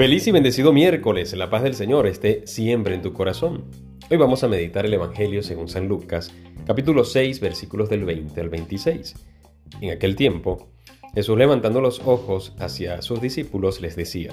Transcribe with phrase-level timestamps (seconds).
[0.00, 3.66] Feliz y bendecido miércoles, la paz del Señor esté siempre en tu corazón.
[4.10, 6.32] Hoy vamos a meditar el Evangelio según San Lucas,
[6.64, 9.14] capítulo 6, versículos del 20 al 26.
[9.82, 10.70] En aquel tiempo,
[11.12, 14.32] Jesús levantando los ojos hacia sus discípulos les decía,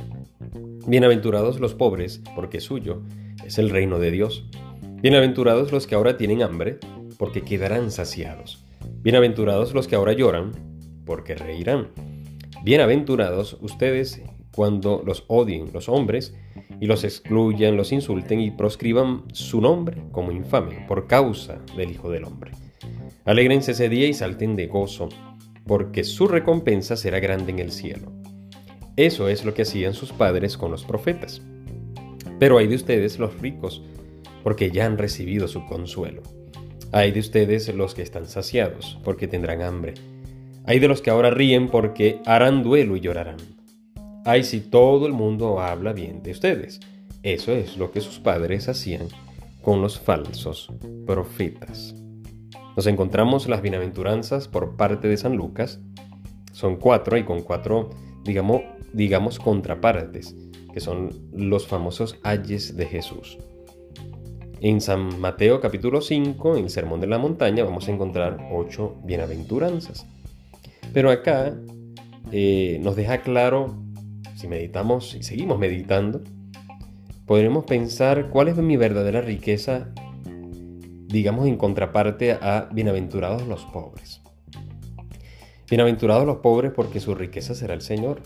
[0.88, 3.02] Bienaventurados los pobres, porque suyo
[3.45, 4.45] es el reino de Dios.
[5.02, 6.77] Bienaventurados los que ahora tienen hambre,
[7.18, 8.63] porque quedarán saciados.
[9.02, 10.54] Bienaventurados los que ahora lloran,
[11.05, 11.89] porque reirán.
[12.64, 14.21] Bienaventurados ustedes
[14.57, 16.34] cuando los odien los hombres
[16.82, 22.10] y los excluyan, los insulten y proscriban su nombre como infame por causa del Hijo
[22.10, 22.54] del Hombre.
[23.24, 25.10] Alégrense ese día y salten de gozo,
[25.68, 28.12] porque su recompensa será grande en el cielo.
[28.96, 31.43] Eso es lo que hacían sus padres con los profetas.
[32.39, 33.84] Pero hay de ustedes los ricos,
[34.42, 36.23] porque ya han recibido su consuelo.
[36.92, 39.94] Hay de ustedes los que están saciados, porque tendrán hambre.
[40.66, 43.56] Hay de los que ahora ríen, porque harán duelo y llorarán.
[44.30, 46.81] Ay, si todo el mundo habla bien de ustedes.
[47.23, 49.08] Eso es lo que sus padres hacían
[49.61, 50.69] con los falsos
[51.06, 51.95] profetas.
[52.75, 55.80] Nos encontramos las bienaventuranzas por parte de San Lucas.
[56.52, 57.92] Son cuatro y con cuatro,
[58.25, 60.36] digamos, digamos contrapartes,
[60.73, 63.38] que son los famosos ayes de Jesús.
[64.59, 68.97] En San Mateo capítulo 5, en el Sermón de la Montaña, vamos a encontrar ocho
[69.06, 70.06] bienaventuranzas.
[70.91, 71.58] Pero acá
[72.34, 73.87] eh, nos deja claro
[74.38, 76.22] si meditamos y seguimos meditando,
[77.26, 79.90] podremos pensar cuál es mi verdadera riqueza,
[81.08, 84.22] digamos en contraparte a bienaventurados los pobres.
[85.68, 88.22] Bienaventurados los pobres porque su riqueza será el Señor.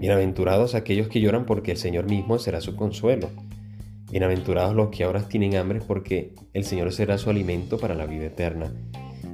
[0.00, 3.30] Bienaventurados aquellos que lloran porque el Señor mismo será su consuelo.
[4.10, 8.24] Bienaventurados los que ahora tienen hambre porque el Señor será su alimento para la vida
[8.24, 8.72] eterna.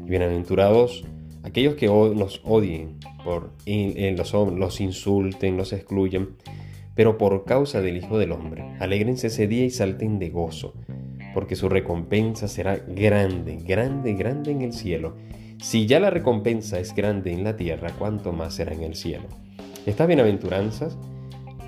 [0.04, 1.06] bienaventurados
[1.42, 6.36] aquellos que nos odien por los, los insulten, los excluyen,
[6.94, 8.76] pero por causa del Hijo del Hombre.
[8.80, 10.74] Alégrense ese día y salten de gozo,
[11.34, 15.16] porque su recompensa será grande, grande, grande en el cielo.
[15.60, 19.28] Si ya la recompensa es grande en la tierra, cuánto más será en el cielo.
[19.86, 20.98] Estas bienaventuranzas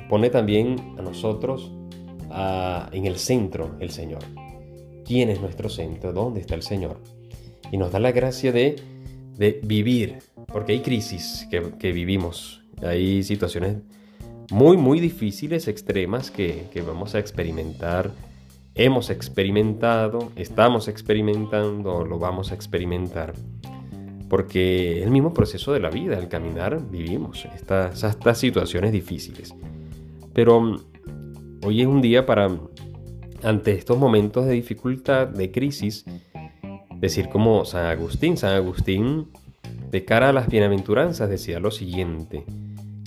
[0.09, 1.73] pone también a nosotros
[2.93, 4.25] en el centro el Señor.
[5.05, 6.13] ¿Quién es nuestro centro?
[6.13, 7.01] ¿Dónde está el Señor?
[7.71, 8.77] Y nos da la gracia de
[9.37, 13.79] de vivir, porque hay crisis que, vivimos, hay situaciones
[14.51, 18.13] muy, muy difíciles, extremas que, vamos a experimentar,
[18.75, 23.35] hemos experimentado, estamos experimentando, lo vamos a experimentar.
[24.29, 29.55] Porque el mismo proceso de la vida, al caminar vivimos estas, estas situaciones difíciles.
[30.33, 30.77] Pero mm,
[31.65, 32.51] hoy es un día para,
[33.43, 36.05] ante estos momentos de dificultad, de crisis,
[37.01, 38.37] decir como San Agustín.
[38.37, 39.29] San Agustín,
[39.91, 42.45] de cara a las bienaventuranzas, decía lo siguiente,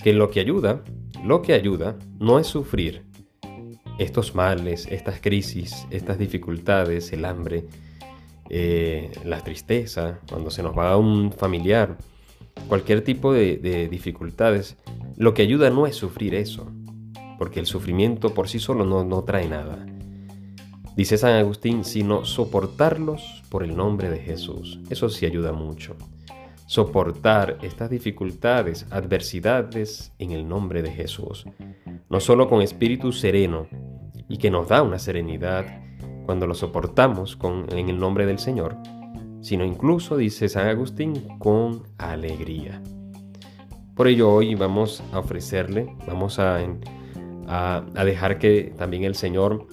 [0.02, 0.82] que lo que ayuda,
[1.24, 3.04] lo que ayuda no es sufrir
[3.98, 7.64] estos males, estas crisis, estas dificultades, el hambre,
[8.48, 11.98] eh, la tristeza, cuando se nos va a un familiar,
[12.68, 14.76] cualquier tipo de dificultades,
[15.16, 16.70] lo que ayuda no es sufrir eso,
[17.38, 19.84] porque el sufrimiento por sí solo no, no trae nada.
[20.98, 24.80] Dice San Agustín, sino soportarlos por el nombre de Jesús.
[24.90, 25.94] Eso sí ayuda mucho.
[26.66, 31.46] Soportar estas dificultades, adversidades en el nombre de Jesús.
[32.10, 33.68] No solo con espíritu sereno
[34.28, 35.66] y que nos da una serenidad
[36.26, 38.76] cuando lo soportamos con, en el nombre del Señor,
[39.40, 42.82] sino incluso, dice San Agustín, con alegría.
[43.94, 46.58] Por ello hoy vamos a ofrecerle, vamos a,
[47.46, 49.68] a, a dejar que también el Señor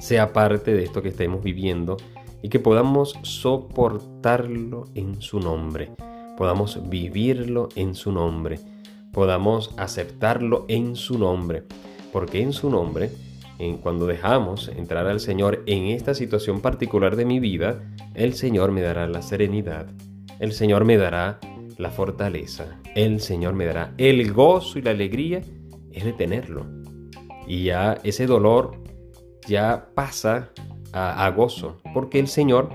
[0.00, 1.96] sea parte de esto que estemos viviendo
[2.42, 5.90] y que podamos soportarlo en su nombre,
[6.36, 8.58] podamos vivirlo en su nombre,
[9.12, 11.64] podamos aceptarlo en su nombre,
[12.12, 13.10] porque en su nombre,
[13.58, 17.82] en cuando dejamos entrar al Señor en esta situación particular de mi vida,
[18.14, 19.86] el Señor me dará la serenidad,
[20.38, 21.40] el Señor me dará
[21.76, 25.42] la fortaleza, el Señor me dará el gozo y la alegría
[25.92, 26.66] es de tenerlo.
[27.46, 28.79] Y ya ese dolor
[29.50, 30.50] ya pasa
[30.92, 32.70] a, gozo, porque el Señor,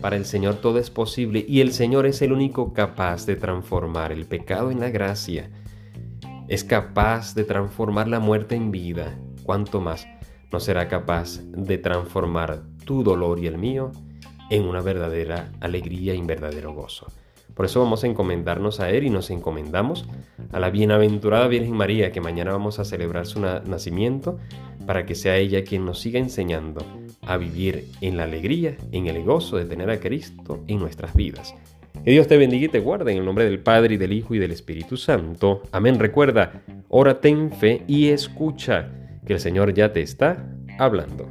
[0.00, 4.10] para el Señor todo es posible y el Señor es el único capaz de transformar
[4.10, 5.48] el pecado en la gracia.
[6.48, 9.16] Es capaz de transformar la muerte en vida.
[9.44, 10.06] ¿Cuánto más
[10.50, 13.92] no será capaz de transformar tu dolor y el mío
[14.50, 17.06] en una verdadera alegría y un verdadero gozo?
[17.54, 20.06] Por eso vamos a encomendarnos a Él y nos encomendamos
[20.52, 24.38] a la bienaventurada Virgen María, que mañana vamos a celebrar su nacimiento,
[24.86, 26.84] para que sea ella quien nos siga enseñando
[27.22, 31.54] a vivir en la alegría, en el gozo de tener a Cristo en nuestras vidas.
[32.04, 34.34] Que Dios te bendiga y te guarde en el nombre del Padre y del Hijo
[34.34, 35.62] y del Espíritu Santo.
[35.70, 35.98] Amén.
[35.98, 38.90] Recuerda, Ora ten fe y escucha
[39.24, 40.44] que el Señor ya te está
[40.78, 41.26] hablando.